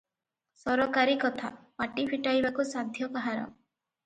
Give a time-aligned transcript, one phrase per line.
[0.61, 1.51] ସରକାରୀ କଥା,
[1.83, 3.47] ପାଟି ଫିଟାଇବାକୁ ସାଧ୍ୟ କାହାର?